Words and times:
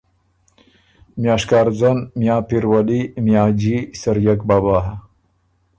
میاں 1.19 1.37
شکارځن، 1.41 1.97
میاں 2.19 2.39
پیرولي، 2.47 3.01
میاں 3.25 3.49
جي، 3.61 3.75
سریَک 4.01 4.39
بابا، 4.47 4.77